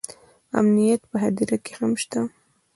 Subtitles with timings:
[0.59, 2.21] امنیت په هدیره کې هم شته